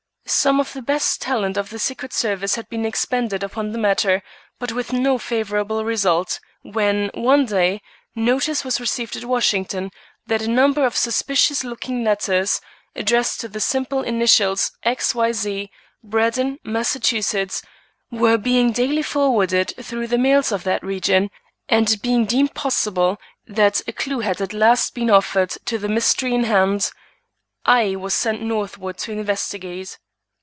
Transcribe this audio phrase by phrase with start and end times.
[0.27, 4.23] Some of the best talent of the Secret Service had been expended upon the matter,
[4.59, 7.81] but with no favorable result, when, one day,
[8.15, 9.91] notice was received at Washington
[10.27, 12.61] that a number of suspicious looking letters,
[12.95, 15.13] addressed to the simple initials, X.
[15.13, 15.33] Y.
[15.33, 15.69] Z.,
[16.01, 16.95] Brandon, Mass.,
[18.09, 21.29] were being daily forwarded through the mails of that region;
[21.67, 25.89] and it being deemed possible that a clue had at last been offered to the
[25.89, 26.89] mystery in hand,
[27.65, 29.97] I was sent northward to investigate.